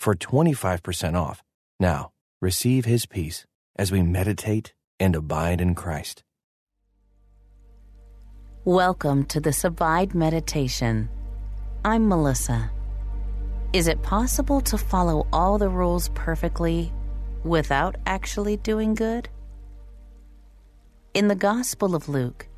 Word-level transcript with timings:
for 0.00 0.14
25% 0.14 1.14
off. 1.14 1.42
Now, 1.78 2.10
receive 2.40 2.86
his 2.86 3.04
peace 3.04 3.44
as 3.76 3.92
we 3.92 4.02
meditate 4.02 4.72
and 4.98 5.14
abide 5.14 5.60
in 5.60 5.74
Christ. 5.74 6.24
Welcome 8.64 9.24
to 9.26 9.40
this 9.40 9.62
Abide 9.62 10.14
Meditation. 10.14 11.08
I'm 11.84 12.08
Melissa. 12.08 12.70
Is 13.72 13.88
it 13.88 14.02
possible 14.02 14.60
to 14.62 14.78
follow 14.78 15.26
all 15.32 15.58
the 15.58 15.68
rules 15.68 16.08
perfectly 16.14 16.92
without 17.44 17.96
actually 18.06 18.56
doing 18.56 18.94
good? 18.94 19.28
In 21.14 21.28
the 21.28 21.34
Gospel 21.34 21.94
of 21.94 22.08
Luke, 22.08 22.48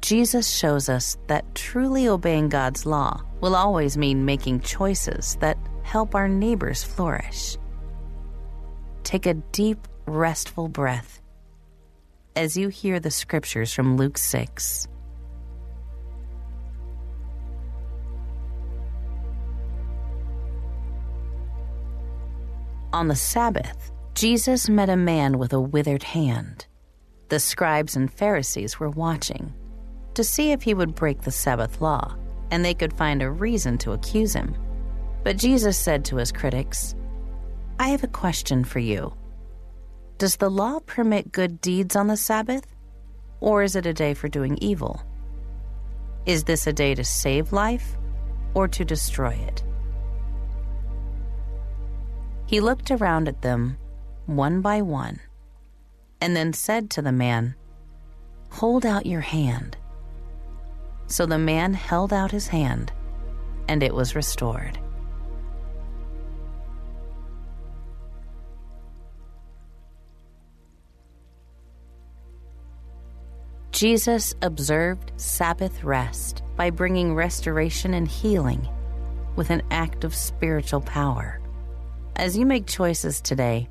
Jesus 0.00 0.48
shows 0.48 0.88
us 0.88 1.18
that 1.26 1.54
truly 1.54 2.08
obeying 2.08 2.48
God's 2.48 2.86
law 2.86 3.22
will 3.40 3.54
always 3.54 3.96
mean 3.96 4.24
making 4.24 4.60
choices 4.60 5.36
that 5.40 5.58
help 5.82 6.14
our 6.14 6.28
neighbors 6.28 6.82
flourish. 6.82 7.56
Take 9.04 9.26
a 9.26 9.34
deep, 9.34 9.88
restful 10.06 10.68
breath 10.68 11.20
as 12.36 12.56
you 12.56 12.68
hear 12.68 13.00
the 13.00 13.10
scriptures 13.10 13.72
from 13.72 13.96
Luke 13.96 14.16
6. 14.16 14.88
On 22.92 23.08
the 23.08 23.16
Sabbath, 23.16 23.92
Jesus 24.14 24.68
met 24.68 24.88
a 24.88 24.96
man 24.96 25.38
with 25.38 25.52
a 25.52 25.60
withered 25.60 26.02
hand. 26.02 26.66
The 27.28 27.38
scribes 27.38 27.94
and 27.94 28.12
Pharisees 28.12 28.80
were 28.80 28.90
watching 28.90 29.54
to 30.14 30.24
see 30.24 30.50
if 30.50 30.62
he 30.62 30.74
would 30.74 30.94
break 30.94 31.22
the 31.22 31.30
Sabbath 31.30 31.80
law, 31.80 32.16
and 32.50 32.64
they 32.64 32.74
could 32.74 32.92
find 32.92 33.22
a 33.22 33.30
reason 33.30 33.78
to 33.78 33.92
accuse 33.92 34.34
him. 34.34 34.54
But 35.22 35.36
Jesus 35.36 35.78
said 35.78 36.04
to 36.06 36.16
his 36.16 36.32
critics, 36.32 36.94
I 37.78 37.88
have 37.88 38.04
a 38.04 38.08
question 38.08 38.64
for 38.64 38.78
you. 38.78 39.14
Does 40.18 40.36
the 40.36 40.50
law 40.50 40.80
permit 40.80 41.32
good 41.32 41.60
deeds 41.60 41.96
on 41.96 42.06
the 42.06 42.16
Sabbath, 42.16 42.66
or 43.40 43.62
is 43.62 43.74
it 43.74 43.86
a 43.86 43.94
day 43.94 44.14
for 44.14 44.28
doing 44.28 44.58
evil? 44.60 45.02
Is 46.26 46.44
this 46.44 46.66
a 46.66 46.72
day 46.72 46.94
to 46.94 47.04
save 47.04 47.52
life 47.52 47.96
or 48.54 48.68
to 48.68 48.84
destroy 48.84 49.32
it? 49.32 49.62
He 52.46 52.60
looked 52.60 52.90
around 52.90 53.28
at 53.28 53.42
them, 53.42 53.78
one 54.26 54.60
by 54.60 54.82
one, 54.82 55.20
and 56.20 56.36
then 56.36 56.52
said 56.52 56.90
to 56.90 57.02
the 57.02 57.12
man, 57.12 57.54
Hold 58.50 58.84
out 58.84 59.06
your 59.06 59.20
hand. 59.20 59.76
So 61.06 61.26
the 61.26 61.38
man 61.38 61.72
held 61.74 62.12
out 62.12 62.30
his 62.30 62.48
hand, 62.48 62.92
and 63.68 63.82
it 63.82 63.94
was 63.94 64.14
restored. 64.14 64.78
Jesus 73.80 74.34
observed 74.42 75.10
Sabbath 75.16 75.84
rest 75.84 76.42
by 76.54 76.68
bringing 76.68 77.14
restoration 77.14 77.94
and 77.94 78.06
healing 78.06 78.68
with 79.36 79.48
an 79.48 79.62
act 79.70 80.04
of 80.04 80.14
spiritual 80.14 80.82
power. 80.82 81.40
As 82.14 82.36
you 82.36 82.44
make 82.44 82.66
choices 82.66 83.22
today, 83.22 83.70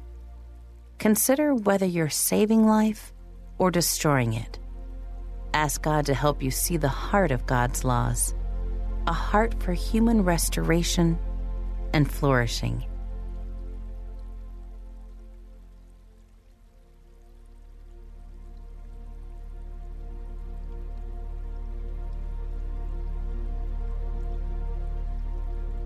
consider 0.97 1.53
whether 1.53 1.85
you're 1.85 2.09
saving 2.09 2.65
life 2.65 3.13
or 3.59 3.69
destroying 3.69 4.33
it. 4.33 4.57
Ask 5.53 5.83
God 5.83 6.07
to 6.07 6.15
help 6.15 6.41
you 6.41 6.49
see 6.49 6.77
the 6.77 6.87
heart 6.87 7.29
of 7.29 7.45
God's 7.45 7.83
laws, 7.83 8.33
a 9.05 9.13
heart 9.13 9.61
for 9.61 9.73
human 9.73 10.23
restoration 10.23 11.19
and 11.93 12.11
flourishing. 12.11 12.83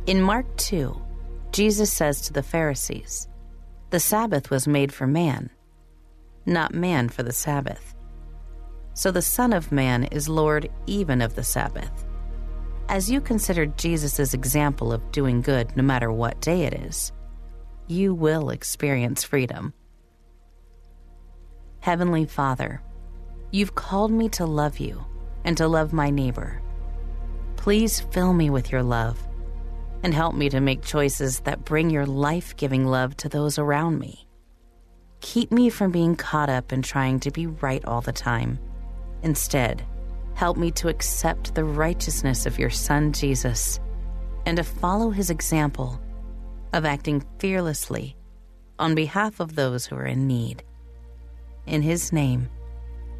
In 0.06 0.22
Mark 0.22 0.46
2, 0.58 1.02
Jesus 1.54 1.90
says 1.90 2.20
to 2.22 2.34
the 2.34 2.44
Pharisees, 2.44 3.30
The 3.90 4.02
Sabbath 4.02 4.50
was 4.50 4.68
made 4.68 4.94
for 4.94 5.08
man, 5.08 5.50
not 6.46 6.74
man 6.74 7.08
for 7.08 7.24
the 7.24 7.32
Sabbath. 7.32 7.96
So 8.96 9.12
the 9.12 9.22
Son 9.22 9.54
of 9.54 9.72
Man 9.72 10.04
is 10.04 10.28
Lord 10.28 10.70
even 10.88 11.22
of 11.22 11.36
the 11.36 11.44
Sabbath. 11.44 12.06
As 12.90 13.10
you 13.10 13.22
consider 13.22 13.66
Jesus' 13.66 14.34
example 14.34 14.92
of 14.92 15.10
doing 15.14 15.40
good 15.40 15.74
no 15.78 15.84
matter 15.84 16.12
what 16.12 16.42
day 16.42 16.64
it 16.64 16.74
is, 16.74 17.14
you 17.88 18.14
will 18.14 18.50
experience 18.50 19.24
freedom. 19.24 19.74
Heavenly 21.80 22.26
Father, 22.26 22.82
you've 23.52 23.76
called 23.76 24.12
me 24.12 24.28
to 24.30 24.46
love 24.46 24.80
you 24.80 25.06
and 25.46 25.56
to 25.56 25.68
love 25.70 25.94
my 25.94 26.10
neighbor. 26.10 26.62
Please 27.56 28.02
fill 28.02 28.34
me 28.34 28.50
with 28.50 28.70
your 28.70 28.84
love 28.84 29.18
and 30.04 30.14
help 30.14 30.36
me 30.36 30.50
to 30.50 30.60
make 30.60 30.84
choices 30.84 31.40
that 31.42 31.64
bring 31.64 31.90
your 31.90 32.06
life 32.06 32.56
giving 32.58 32.86
love 32.86 33.16
to 33.18 33.30
those 33.30 33.58
around 33.58 33.98
me. 33.98 34.28
Keep 35.22 35.52
me 35.52 35.70
from 35.70 35.92
being 35.92 36.18
caught 36.18 36.50
up 36.50 36.74
in 36.74 36.82
trying 36.82 37.22
to 37.22 37.32
be 37.32 37.48
right 37.48 37.84
all 37.86 38.02
the 38.02 38.12
time. 38.12 38.60
Instead, 39.24 39.86
help 40.36 40.58
me 40.58 40.70
to 40.72 40.90
accept 40.90 41.56
the 41.56 41.64
righteousness 41.64 42.46
of 42.46 42.60
your 42.60 42.70
Son, 42.70 43.14
Jesus, 43.14 43.80
and 44.46 44.58
to 44.58 44.64
follow 44.64 45.10
his 45.10 45.30
example 45.30 46.02
of 46.74 46.84
acting 46.84 47.26
fearlessly 47.40 48.18
on 48.78 48.96
behalf 48.96 49.40
of 49.40 49.56
those 49.56 49.86
who 49.86 49.96
are 49.96 50.06
in 50.06 50.28
need. 50.28 50.64
In 51.66 51.82
his 51.82 52.12
name, 52.12 52.50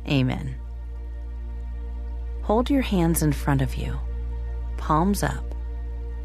amen. 0.06 0.56
Hold 2.42 2.70
your 2.70 2.82
hands 2.82 3.24
in 3.24 3.32
front 3.32 3.62
of 3.62 3.76
you, 3.76 3.98
palms 4.76 5.24
up 5.24 5.53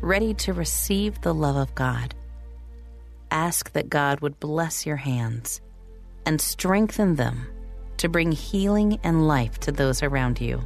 ready 0.01 0.35
to 0.35 0.53
receive 0.53 1.21
the 1.21 1.35
love 1.35 1.57
of 1.57 1.75
God. 1.75 2.15
Ask 3.31 3.73
that 3.73 3.91
God 3.91 4.21
would 4.21 4.39
bless 4.41 4.87
your 4.87 4.97
hands 4.97 5.61
and 6.25 6.41
strengthen 6.41 7.17
them 7.17 7.47
to 7.99 8.09
bring 8.09 8.33
healing 8.33 8.99
and 9.03 9.27
life 9.27 9.59
to 9.61 9.73
those 9.73 10.03
around 10.03 10.41
you. 10.41 10.63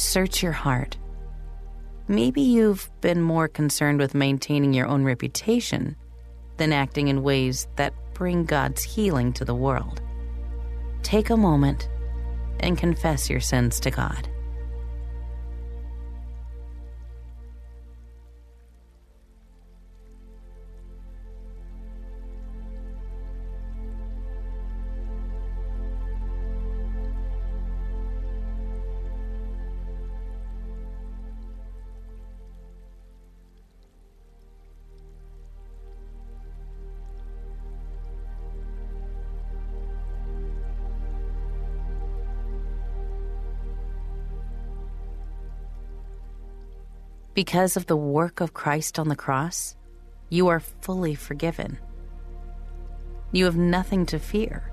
Search 0.00 0.42
your 0.42 0.52
heart. 0.52 0.96
Maybe 2.08 2.40
you've 2.40 2.90
been 3.02 3.20
more 3.20 3.48
concerned 3.48 4.00
with 4.00 4.14
maintaining 4.14 4.72
your 4.72 4.86
own 4.86 5.04
reputation 5.04 5.94
than 6.56 6.72
acting 6.72 7.08
in 7.08 7.22
ways 7.22 7.68
that 7.76 7.92
bring 8.14 8.46
God's 8.46 8.82
healing 8.82 9.34
to 9.34 9.44
the 9.44 9.54
world. 9.54 10.00
Take 11.02 11.28
a 11.28 11.36
moment 11.36 11.90
and 12.60 12.78
confess 12.78 13.28
your 13.28 13.40
sins 13.40 13.78
to 13.80 13.90
God. 13.90 14.26
Because 47.34 47.76
of 47.76 47.86
the 47.86 47.96
work 47.96 48.40
of 48.40 48.54
Christ 48.54 48.98
on 48.98 49.08
the 49.08 49.16
cross, 49.16 49.76
you 50.30 50.48
are 50.48 50.60
fully 50.60 51.14
forgiven. 51.14 51.78
You 53.32 53.44
have 53.44 53.56
nothing 53.56 54.06
to 54.06 54.18
fear. 54.18 54.72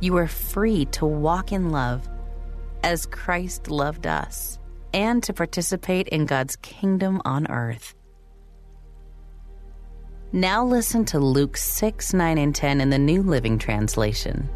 You 0.00 0.16
are 0.16 0.26
free 0.26 0.86
to 0.86 1.06
walk 1.06 1.52
in 1.52 1.70
love 1.70 2.08
as 2.82 3.06
Christ 3.06 3.70
loved 3.70 4.06
us 4.06 4.58
and 4.92 5.22
to 5.22 5.32
participate 5.32 6.08
in 6.08 6.26
God's 6.26 6.56
kingdom 6.56 7.22
on 7.24 7.48
earth. 7.50 7.94
Now 10.32 10.64
listen 10.64 11.04
to 11.06 11.20
Luke 11.20 11.56
6, 11.56 12.14
9, 12.14 12.38
and 12.38 12.54
10 12.54 12.80
in 12.80 12.90
the 12.90 12.98
New 12.98 13.22
Living 13.22 13.58
Translation. 13.58 14.48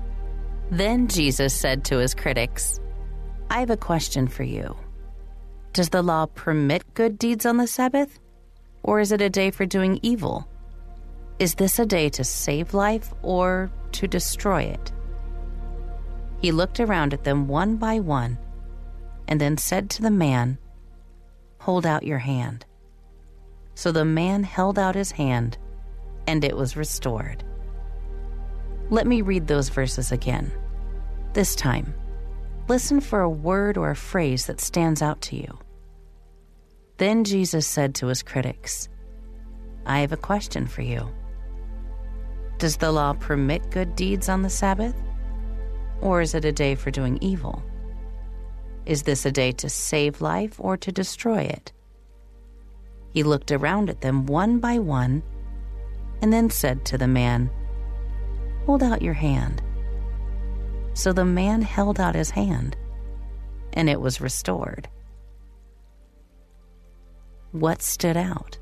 Then 0.71 1.07
Jesus 1.07 1.55
said 1.55 1.85
to 1.85 1.99
his 1.99 2.15
critics, 2.15 2.81
I 3.51 3.61
have 3.61 3.71
a 3.71 3.77
question 3.77 4.27
for 4.27 4.43
you. 4.43 4.75
Does 5.77 5.91
the 5.91 6.01
law 6.01 6.25
permit 6.25 6.95
good 6.95 7.19
deeds 7.19 7.45
on 7.45 7.59
the 7.59 7.67
Sabbath? 7.67 8.19
Or 8.83 8.99
is 8.99 9.13
it 9.13 9.21
a 9.21 9.29
day 9.29 9.51
for 9.51 9.67
doing 9.67 10.01
evil? 10.01 10.49
Is 11.39 11.57
this 11.57 11.79
a 11.79 11.85
day 11.85 12.09
to 12.09 12.25
save 12.25 12.73
life 12.73 13.13
or 13.21 13.71
to 13.93 14.09
destroy 14.09 14.63
it? 14.63 14.91
He 16.41 16.51
looked 16.51 16.81
around 16.81 17.13
at 17.13 17.25
them 17.25 17.47
one 17.47 17.77
by 17.77 18.01
one 18.01 18.39
and 19.29 19.39
then 19.39 19.59
said 19.59 19.91
to 19.91 20.01
the 20.01 20.11
man, 20.11 20.57
Hold 21.59 21.85
out 21.85 22.05
your 22.05 22.21
hand. 22.21 22.65
So 23.75 23.93
the 23.93 24.07
man 24.07 24.45
held 24.45 24.79
out 24.79 24.95
his 24.95 25.11
hand 25.11 25.59
and 26.27 26.43
it 26.43 26.57
was 26.57 26.75
restored. 26.75 27.45
Let 28.89 29.07
me 29.07 29.21
read 29.21 29.47
those 29.47 29.69
verses 29.69 30.11
again. 30.11 30.51
This 31.35 31.55
time, 31.55 31.95
listen 32.67 32.99
for 32.99 33.21
a 33.21 33.29
word 33.29 33.77
or 33.77 33.91
a 33.91 33.95
phrase 33.95 34.47
that 34.47 34.63
stands 34.63 35.03
out 35.03 35.21
to 35.21 35.37
you. 35.37 35.59
Then 36.99 37.25
Jesus 37.25 37.67
said 37.67 37.95
to 37.97 38.07
his 38.07 38.23
critics, 38.23 38.89
I 39.85 40.01
have 40.01 40.13
a 40.13 40.17
question 40.17 40.67
for 40.67 40.83
you. 40.83 41.09
Does 42.59 42.79
the 42.79 42.91
law 42.91 43.13
permit 43.13 43.71
good 43.71 43.95
deeds 43.97 44.29
on 44.29 44.43
the 44.43 44.51
Sabbath? 44.51 44.95
Or 46.01 46.21
is 46.21 46.35
it 46.35 46.45
a 46.45 46.53
day 46.53 46.75
for 46.75 46.91
doing 46.91 47.19
evil? 47.21 47.63
Is 48.87 49.03
this 49.03 49.27
a 49.27 49.33
day 49.33 49.53
to 49.53 49.69
save 49.69 50.21
life 50.21 50.55
or 50.59 50.77
to 50.77 50.93
destroy 50.93 51.41
it? 51.41 51.73
He 53.13 53.23
looked 53.23 53.53
around 53.53 53.91
at 53.91 54.01
them 54.01 54.27
one 54.27 54.59
by 54.59 54.79
one 54.79 55.23
and 56.23 56.33
then 56.33 56.51
said 56.51 56.85
to 56.87 56.99
the 56.99 57.09
man, 57.09 57.51
Hold 58.65 58.83
out 58.83 59.03
your 59.03 59.15
hand. 59.15 59.63
So 60.95 61.13
the 61.13 61.25
man 61.25 61.63
held 61.63 62.01
out 62.01 62.15
his 62.15 62.31
hand, 62.31 62.77
and 63.75 63.89
it 63.89 64.01
was 64.01 64.21
restored. 64.21 64.89
What 67.53 67.81
stood 67.81 68.17
out? 68.17 68.59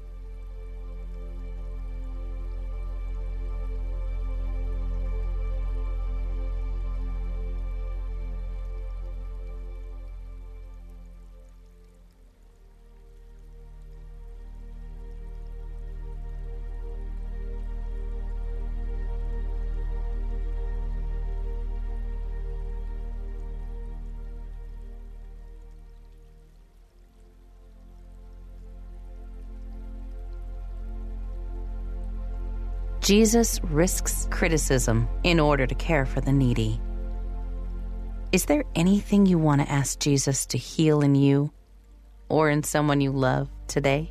Jesus 33.05 33.61
risks 33.65 34.27
criticism 34.31 35.07
in 35.25 35.39
order 35.39 35.67
to 35.67 35.75
care 35.75 36.07
for 36.07 36.23
the 36.23 36.33
needy. 36.33 36.81
Is 38.33 38.47
there 38.47 38.65
anything 38.75 39.27
you 39.27 39.37
want 39.37 39.61
to 39.61 39.71
ask 39.71 39.99
Jesus 39.99 40.47
to 40.47 40.57
heal 40.57 41.03
in 41.03 41.15
you 41.15 41.53
or 42.31 42.49
in 42.49 42.63
someone 42.63 43.03
you 43.03 43.13
love 43.13 43.51
today? 43.69 44.11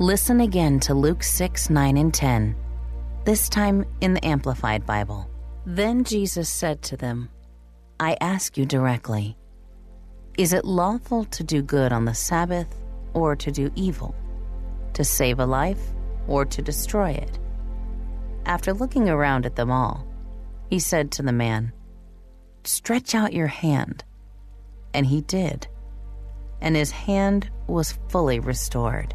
Listen 0.00 0.42
again 0.42 0.78
to 0.78 0.94
Luke 0.94 1.24
6, 1.24 1.70
9, 1.70 1.96
and 1.96 2.14
10, 2.14 2.54
this 3.24 3.48
time 3.48 3.84
in 4.00 4.14
the 4.14 4.24
Amplified 4.24 4.86
Bible. 4.86 5.28
Then 5.66 6.04
Jesus 6.04 6.48
said 6.48 6.82
to 6.82 6.96
them, 6.96 7.28
I 7.98 8.16
ask 8.20 8.56
you 8.56 8.64
directly, 8.64 9.36
is 10.38 10.52
it 10.52 10.64
lawful 10.64 11.24
to 11.24 11.42
do 11.42 11.62
good 11.62 11.92
on 11.92 12.04
the 12.04 12.14
Sabbath 12.14 12.68
or 13.12 13.34
to 13.34 13.50
do 13.50 13.72
evil, 13.74 14.14
to 14.92 15.02
save 15.02 15.40
a 15.40 15.46
life 15.46 15.82
or 16.28 16.44
to 16.44 16.62
destroy 16.62 17.10
it? 17.10 17.40
After 18.46 18.72
looking 18.72 19.08
around 19.08 19.46
at 19.46 19.56
them 19.56 19.72
all, 19.72 20.06
he 20.70 20.78
said 20.78 21.10
to 21.12 21.24
the 21.24 21.32
man, 21.32 21.72
Stretch 22.62 23.16
out 23.16 23.32
your 23.32 23.48
hand. 23.48 24.04
And 24.94 25.06
he 25.06 25.22
did, 25.22 25.66
and 26.60 26.76
his 26.76 26.92
hand 26.92 27.50
was 27.66 27.98
fully 28.10 28.38
restored. 28.38 29.12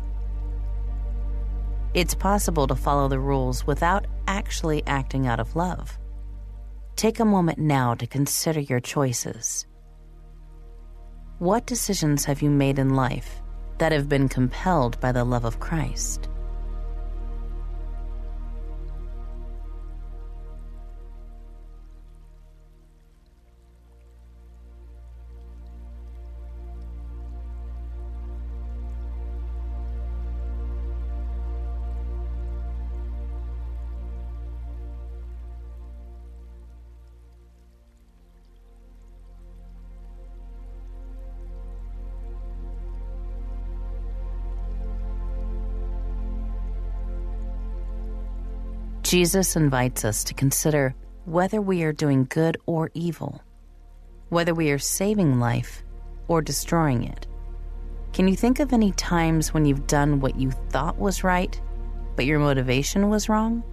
It's 1.93 2.15
possible 2.15 2.65
to 2.67 2.75
follow 2.75 3.07
the 3.07 3.19
rules 3.19 3.67
without 3.67 4.07
actually 4.27 4.81
acting 4.87 5.27
out 5.27 5.39
of 5.39 5.55
love. 5.55 5.99
Take 6.95 7.19
a 7.19 7.25
moment 7.25 7.59
now 7.59 7.93
to 7.95 8.07
consider 8.07 8.59
your 8.59 8.79
choices. 8.79 9.67
What 11.37 11.67
decisions 11.67 12.25
have 12.25 12.41
you 12.41 12.49
made 12.49 12.79
in 12.79 12.95
life 12.95 13.41
that 13.77 13.91
have 13.91 14.09
been 14.09 14.27
compelled 14.27 14.99
by 15.01 15.11
the 15.11 15.23
love 15.23 15.45
of 15.45 15.59
Christ? 15.59 16.29
Jesus 49.13 49.55
invites 49.55 50.05
us 50.05 50.23
to 50.23 50.33
consider 50.33 50.95
whether 51.25 51.61
we 51.61 51.83
are 51.83 51.93
doing 51.93 52.25
good 52.31 52.57
or 52.65 52.89
evil, 52.95 53.43
whether 54.29 54.55
we 54.55 54.71
are 54.71 54.79
saving 54.79 55.39
life 55.39 55.83
or 56.27 56.41
destroying 56.41 57.03
it. 57.03 57.27
Can 58.11 58.27
you 58.27 58.35
think 58.35 58.59
of 58.59 58.73
any 58.73 58.91
times 58.93 59.53
when 59.53 59.65
you've 59.65 59.85
done 59.85 60.19
what 60.19 60.35
you 60.35 60.49
thought 60.71 60.97
was 60.97 61.23
right, 61.23 61.61
but 62.15 62.25
your 62.25 62.39
motivation 62.39 63.07
was 63.09 63.29
wrong? 63.29 63.63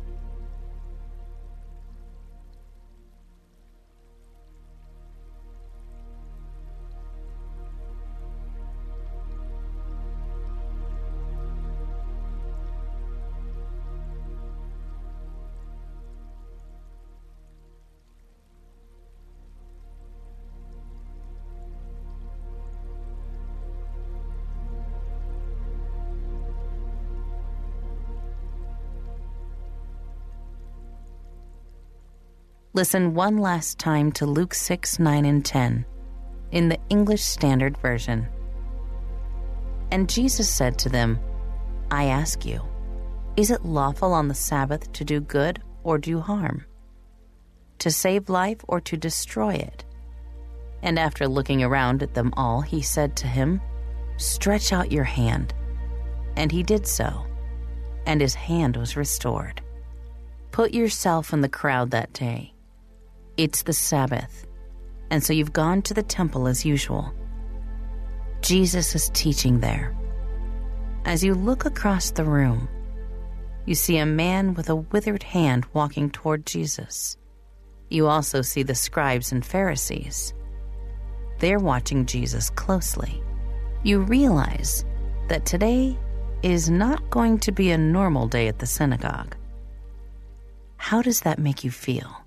Listen 32.80 33.12
one 33.12 33.36
last 33.36 33.78
time 33.78 34.10
to 34.12 34.24
Luke 34.24 34.54
6, 34.54 34.98
9, 34.98 35.26
and 35.26 35.44
10 35.44 35.84
in 36.50 36.70
the 36.70 36.78
English 36.88 37.22
Standard 37.22 37.76
Version. 37.76 38.26
And 39.90 40.08
Jesus 40.08 40.48
said 40.48 40.78
to 40.78 40.88
them, 40.88 41.20
I 41.90 42.06
ask 42.06 42.46
you, 42.46 42.62
is 43.36 43.50
it 43.50 43.66
lawful 43.66 44.14
on 44.14 44.28
the 44.28 44.34
Sabbath 44.34 44.90
to 44.94 45.04
do 45.04 45.20
good 45.20 45.60
or 45.82 45.98
do 45.98 46.20
harm? 46.20 46.64
To 47.80 47.90
save 47.90 48.30
life 48.30 48.60
or 48.66 48.80
to 48.80 48.96
destroy 48.96 49.56
it? 49.56 49.84
And 50.82 50.98
after 50.98 51.28
looking 51.28 51.62
around 51.62 52.02
at 52.02 52.14
them 52.14 52.32
all, 52.34 52.62
he 52.62 52.80
said 52.80 53.14
to 53.16 53.26
him, 53.26 53.60
Stretch 54.16 54.72
out 54.72 54.90
your 54.90 55.04
hand. 55.04 55.52
And 56.34 56.50
he 56.50 56.62
did 56.62 56.86
so, 56.86 57.26
and 58.06 58.22
his 58.22 58.34
hand 58.34 58.78
was 58.78 58.96
restored. 58.96 59.60
Put 60.50 60.72
yourself 60.72 61.34
in 61.34 61.42
the 61.42 61.48
crowd 61.50 61.90
that 61.90 62.14
day. 62.14 62.54
It's 63.36 63.62
the 63.62 63.72
Sabbath, 63.72 64.46
and 65.10 65.22
so 65.22 65.32
you've 65.32 65.52
gone 65.52 65.82
to 65.82 65.94
the 65.94 66.02
temple 66.02 66.46
as 66.46 66.64
usual. 66.64 67.12
Jesus 68.42 68.94
is 68.94 69.10
teaching 69.14 69.60
there. 69.60 69.96
As 71.04 71.24
you 71.24 71.34
look 71.34 71.64
across 71.64 72.10
the 72.10 72.24
room, 72.24 72.68
you 73.66 73.74
see 73.74 73.98
a 73.98 74.06
man 74.06 74.54
with 74.54 74.68
a 74.68 74.76
withered 74.76 75.22
hand 75.22 75.66
walking 75.72 76.10
toward 76.10 76.46
Jesus. 76.46 77.16
You 77.88 78.06
also 78.06 78.42
see 78.42 78.62
the 78.62 78.74
scribes 78.74 79.32
and 79.32 79.44
Pharisees. 79.44 80.34
They're 81.38 81.58
watching 81.58 82.06
Jesus 82.06 82.50
closely. 82.50 83.22
You 83.82 84.00
realize 84.00 84.84
that 85.28 85.46
today 85.46 85.96
is 86.42 86.70
not 86.70 87.10
going 87.10 87.38
to 87.40 87.52
be 87.52 87.70
a 87.70 87.78
normal 87.78 88.26
day 88.26 88.48
at 88.48 88.58
the 88.58 88.66
synagogue. 88.66 89.36
How 90.76 91.02
does 91.02 91.20
that 91.22 91.38
make 91.38 91.64
you 91.64 91.70
feel? 91.70 92.19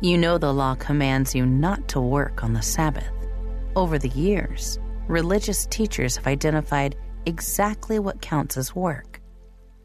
You 0.00 0.16
know 0.16 0.38
the 0.38 0.54
law 0.54 0.76
commands 0.76 1.34
you 1.34 1.44
not 1.44 1.88
to 1.88 2.00
work 2.00 2.44
on 2.44 2.52
the 2.52 2.62
Sabbath. 2.62 3.10
Over 3.74 3.98
the 3.98 4.10
years, 4.10 4.78
religious 5.08 5.66
teachers 5.66 6.16
have 6.16 6.28
identified 6.28 6.94
exactly 7.26 7.98
what 7.98 8.22
counts 8.22 8.56
as 8.56 8.76
work, 8.76 9.20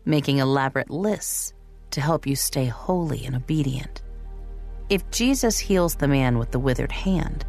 making 0.06 0.38
elaborate 0.38 0.92
lists 0.92 1.54
to 1.92 2.02
help 2.02 2.28
you 2.28 2.36
stay 2.36 2.66
holy 2.66 3.26
and 3.26 3.36
obedient. 3.36 4.04
If 4.88 5.10
Jesus 5.10 5.58
heals 5.58 5.96
the 5.96 6.08
man 6.08 6.38
with 6.38 6.52
the 6.52 6.60
withered 6.60 6.92
hand, 6.92 7.44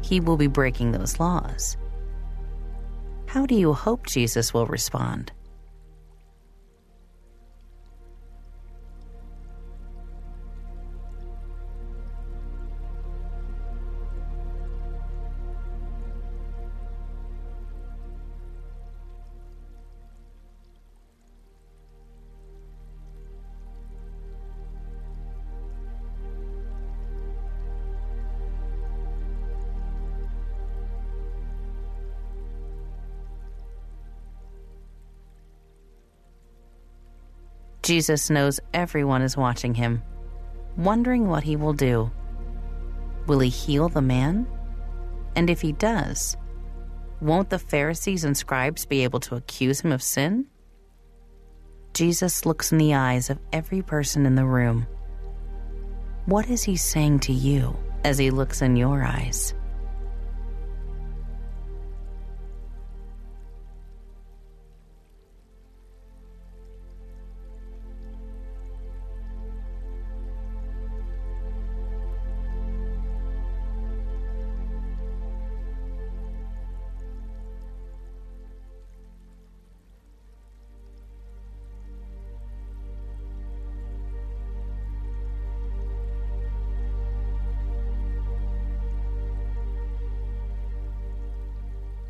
he 0.00 0.18
will 0.18 0.38
be 0.38 0.46
breaking 0.46 0.92
those 0.92 1.20
laws. 1.20 1.76
How 3.26 3.44
do 3.44 3.54
you 3.54 3.74
hope 3.74 4.06
Jesus 4.06 4.54
will 4.54 4.66
respond? 4.66 5.30
Jesus 37.90 38.30
knows 38.30 38.60
everyone 38.72 39.20
is 39.20 39.36
watching 39.36 39.74
him, 39.74 40.00
wondering 40.76 41.26
what 41.26 41.42
he 41.42 41.56
will 41.56 41.72
do. 41.72 42.08
Will 43.26 43.40
he 43.40 43.48
heal 43.48 43.88
the 43.88 44.00
man? 44.00 44.46
And 45.34 45.50
if 45.50 45.60
he 45.60 45.72
does, 45.72 46.36
won't 47.20 47.50
the 47.50 47.58
Pharisees 47.58 48.22
and 48.22 48.36
scribes 48.36 48.86
be 48.86 49.02
able 49.02 49.18
to 49.18 49.34
accuse 49.34 49.80
him 49.80 49.90
of 49.90 50.04
sin? 50.04 50.46
Jesus 51.92 52.46
looks 52.46 52.70
in 52.70 52.78
the 52.78 52.94
eyes 52.94 53.28
of 53.28 53.40
every 53.52 53.82
person 53.82 54.24
in 54.24 54.36
the 54.36 54.46
room. 54.46 54.86
What 56.26 56.48
is 56.48 56.62
he 56.62 56.76
saying 56.76 57.18
to 57.26 57.32
you 57.32 57.76
as 58.04 58.18
he 58.18 58.30
looks 58.30 58.62
in 58.62 58.76
your 58.76 59.02
eyes? 59.02 59.52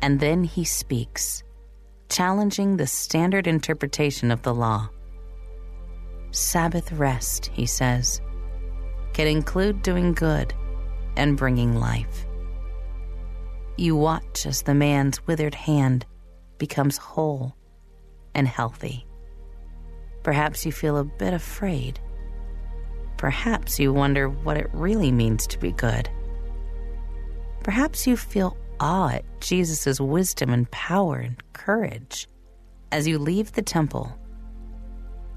And 0.01 0.19
then 0.19 0.43
he 0.43 0.63
speaks, 0.63 1.43
challenging 2.09 2.77
the 2.77 2.87
standard 2.87 3.47
interpretation 3.47 4.31
of 4.31 4.41
the 4.41 4.53
law. 4.53 4.89
Sabbath 6.31 6.91
rest, 6.93 7.47
he 7.53 7.65
says, 7.65 8.21
can 9.13 9.27
include 9.27 9.81
doing 9.81 10.13
good 10.13 10.53
and 11.17 11.37
bringing 11.37 11.75
life. 11.75 12.25
You 13.77 13.95
watch 13.95 14.45
as 14.45 14.61
the 14.61 14.73
man's 14.73 15.25
withered 15.27 15.55
hand 15.55 16.05
becomes 16.57 16.97
whole 16.97 17.55
and 18.33 18.47
healthy. 18.47 19.05
Perhaps 20.23 20.65
you 20.65 20.71
feel 20.71 20.97
a 20.97 21.03
bit 21.03 21.33
afraid. 21.33 21.99
Perhaps 23.17 23.79
you 23.79 23.91
wonder 23.91 24.29
what 24.29 24.57
it 24.57 24.69
really 24.73 25.11
means 25.11 25.45
to 25.47 25.59
be 25.59 25.71
good. 25.71 26.09
Perhaps 27.63 28.07
you 28.07 28.15
feel 28.15 28.57
awe 28.81 29.09
at 29.09 29.41
Jesus' 29.41 30.01
wisdom 30.01 30.49
and 30.49 30.69
power 30.71 31.17
and 31.17 31.41
courage. 31.53 32.27
As 32.91 33.07
you 33.07 33.19
leave 33.19 33.53
the 33.53 33.61
temple, 33.61 34.13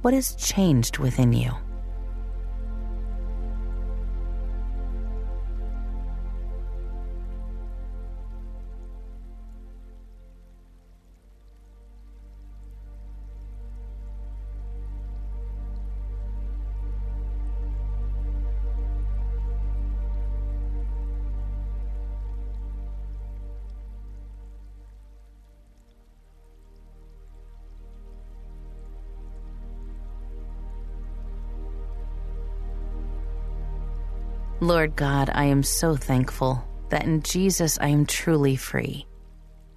what 0.03 0.15
has 0.15 0.35
changed 0.35 0.99
within 0.99 1.33
you? 1.33 1.53
Lord 34.65 34.97
God, 34.97 35.29
I 35.35 35.45
am 35.45 35.63
so 35.63 35.95
thankful 35.95 36.67
that 36.89 37.05
in 37.05 37.21
Jesus 37.21 37.79
I 37.83 37.89
am 37.89 38.07
truly 38.07 38.57
free, 38.57 39.07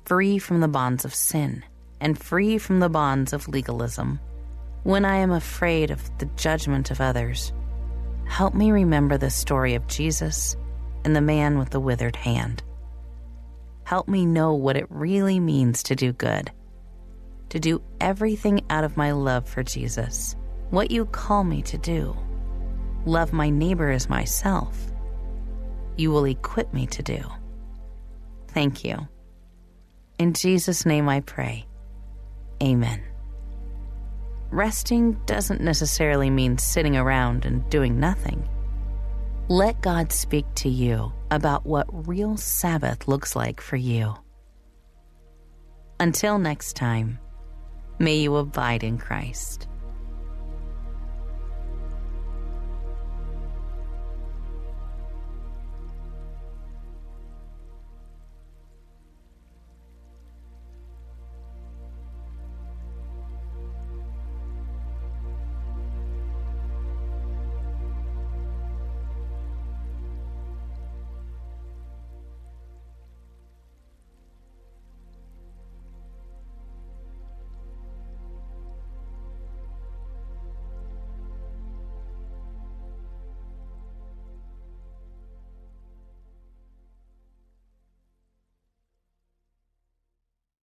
free 0.06 0.40
from 0.40 0.62
the 0.62 0.70
bonds 0.70 1.04
of 1.04 1.14
sin 1.14 1.66
and 2.00 2.18
free 2.18 2.58
from 2.58 2.80
the 2.80 2.88
bonds 2.88 3.34
of 3.34 3.50
legalism. 3.50 4.18
When 4.84 5.04
I 5.04 5.18
am 5.18 5.32
afraid 5.32 5.92
of 5.92 6.10
the 6.20 6.30
judgment 6.38 6.90
of 6.90 7.02
others, 7.02 7.52
help 8.30 8.54
me 8.54 8.72
remember 8.72 9.18
the 9.18 9.30
story 9.30 9.76
of 9.76 9.88
Jesus 9.88 10.56
and 11.04 11.14
the 11.14 11.20
man 11.20 11.60
with 11.60 11.72
the 11.72 11.82
withered 11.82 12.16
hand. 12.16 12.64
Help 13.84 14.08
me 14.08 14.26
know 14.26 14.54
what 14.54 14.78
it 14.78 14.88
really 14.90 15.42
means 15.42 15.84
to 15.84 15.98
do 15.98 16.14
good, 16.14 16.50
to 17.50 17.60
do 17.60 17.82
everything 18.00 18.62
out 18.70 18.86
of 18.86 18.96
my 18.96 19.12
love 19.12 19.50
for 19.50 19.64
Jesus, 19.64 20.38
what 20.70 20.92
you 20.92 21.04
call 21.04 21.44
me 21.44 21.62
to 21.64 21.78
do 21.78 22.16
love 23.08 23.34
my 23.34 23.50
neighbor 23.50 23.90
as 23.90 24.10
myself, 24.10 24.92
you 25.96 26.12
will 26.12 26.26
equip 26.26 26.74
me 26.74 26.86
to 26.88 27.02
do. 27.02 27.24
Thank 28.50 28.84
you. 28.84 29.08
In 30.20 30.34
Jesus' 30.34 30.86
name 30.86 31.10
I 31.10 31.22
pray. 31.22 31.66
Amen. 32.62 33.02
Resting 34.50 35.14
doesn't 35.26 35.62
necessarily 35.62 36.30
mean 36.30 36.58
sitting 36.58 36.96
around 36.96 37.46
and 37.46 37.68
doing 37.70 38.00
nothing. 38.00 38.48
Let 39.50 39.82
God 39.82 40.12
speak 40.12 40.46
to 40.56 40.70
you 40.70 41.14
about 41.32 41.66
what 41.66 42.08
real 42.08 42.38
Sabbath 42.38 43.08
looks 43.08 43.36
like 43.36 43.62
for 43.62 43.76
you. 43.76 44.16
Until 46.00 46.38
next 46.38 46.76
time, 46.76 47.20
may 48.00 48.16
you 48.16 48.36
abide 48.36 48.84
in 48.84 48.98
Christ. 48.98 49.68